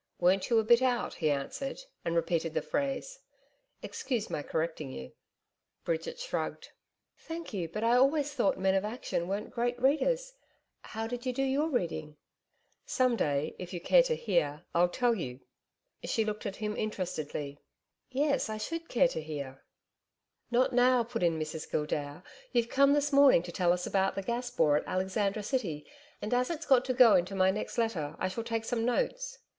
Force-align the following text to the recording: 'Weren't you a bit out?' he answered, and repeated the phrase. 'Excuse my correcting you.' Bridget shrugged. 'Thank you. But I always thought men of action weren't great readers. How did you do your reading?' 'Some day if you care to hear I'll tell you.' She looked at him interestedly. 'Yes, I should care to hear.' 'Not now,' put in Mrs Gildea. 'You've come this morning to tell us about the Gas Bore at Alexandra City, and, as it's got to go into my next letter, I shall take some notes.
'Weren't 0.19 0.49
you 0.49 0.57
a 0.57 0.63
bit 0.63 0.81
out?' 0.81 1.13
he 1.13 1.29
answered, 1.29 1.79
and 2.03 2.15
repeated 2.15 2.55
the 2.55 2.63
phrase. 2.63 3.19
'Excuse 3.83 4.31
my 4.31 4.41
correcting 4.41 4.91
you.' 4.91 5.11
Bridget 5.85 6.17
shrugged. 6.19 6.69
'Thank 7.19 7.53
you. 7.53 7.69
But 7.69 7.83
I 7.83 7.97
always 7.97 8.33
thought 8.33 8.57
men 8.57 8.73
of 8.73 8.83
action 8.83 9.27
weren't 9.27 9.51
great 9.51 9.79
readers. 9.79 10.33
How 10.81 11.05
did 11.05 11.27
you 11.27 11.33
do 11.33 11.43
your 11.43 11.69
reading?' 11.69 12.17
'Some 12.83 13.15
day 13.15 13.55
if 13.59 13.73
you 13.73 13.79
care 13.79 14.01
to 14.01 14.15
hear 14.15 14.65
I'll 14.73 14.89
tell 14.89 15.13
you.' 15.13 15.41
She 16.03 16.25
looked 16.25 16.47
at 16.47 16.55
him 16.55 16.75
interestedly. 16.75 17.59
'Yes, 18.09 18.49
I 18.49 18.57
should 18.57 18.89
care 18.89 19.07
to 19.09 19.21
hear.' 19.21 19.61
'Not 20.49 20.73
now,' 20.73 21.03
put 21.03 21.21
in 21.21 21.37
Mrs 21.37 21.69
Gildea. 21.69 22.23
'You've 22.51 22.69
come 22.69 22.93
this 22.93 23.13
morning 23.13 23.43
to 23.43 23.51
tell 23.51 23.71
us 23.71 23.85
about 23.85 24.15
the 24.15 24.23
Gas 24.23 24.49
Bore 24.49 24.77
at 24.77 24.87
Alexandra 24.87 25.43
City, 25.43 25.85
and, 26.23 26.33
as 26.33 26.49
it's 26.49 26.65
got 26.65 26.85
to 26.85 26.93
go 26.95 27.13
into 27.15 27.35
my 27.35 27.51
next 27.51 27.77
letter, 27.77 28.15
I 28.17 28.29
shall 28.29 28.43
take 28.43 28.65
some 28.65 28.83
notes. 28.83 29.37